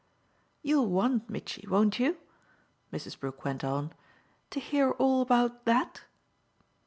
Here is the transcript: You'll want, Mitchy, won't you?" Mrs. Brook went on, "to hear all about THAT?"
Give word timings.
You'll 0.63 0.89
want, 0.89 1.29
Mitchy, 1.29 1.67
won't 1.67 1.99
you?" 1.99 2.17
Mrs. 2.91 3.19
Brook 3.19 3.45
went 3.45 3.63
on, 3.63 3.93
"to 4.49 4.59
hear 4.59 4.89
all 4.97 5.21
about 5.21 5.65
THAT?" 5.65 6.01